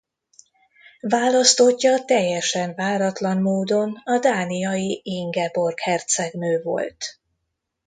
[1.01, 7.19] Választottja teljesen váratlan módon a dániai Ingeborg hercegnő volt.